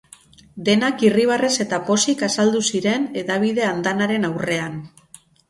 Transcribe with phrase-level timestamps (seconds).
[0.69, 4.83] Denak irribarrez eta pozik azaldu ziren hedabide andanaren aurrean.